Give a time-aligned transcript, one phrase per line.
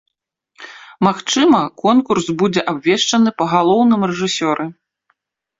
[1.07, 4.65] Магчыма, конкурс будзе абвешчаны па галоўным рэжысёры.